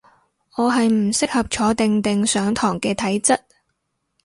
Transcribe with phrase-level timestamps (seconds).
[0.55, 3.37] 我係唔適合坐定定上堂嘅體質